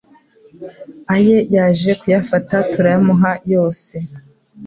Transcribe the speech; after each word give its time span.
Aye 1.15 1.37
yaje 1.55 1.91
kuyafata 1.99 2.55
turayamuha 2.71 3.31
yose 3.53 3.95